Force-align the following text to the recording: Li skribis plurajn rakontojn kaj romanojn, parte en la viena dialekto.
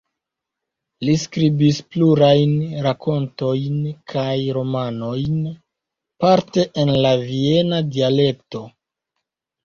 Li 1.07 1.13
skribis 1.23 1.79
plurajn 1.95 2.53
rakontojn 2.85 3.75
kaj 4.13 4.33
romanojn, 4.57 5.35
parte 6.25 6.65
en 6.85 6.91
la 7.07 7.11
viena 7.25 7.83
dialekto. 7.97 8.63